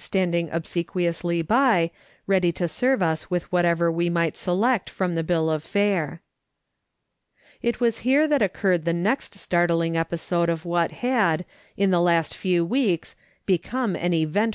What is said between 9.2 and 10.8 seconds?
startling epi sode of